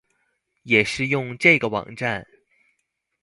[0.63, 2.25] 也是用這個網站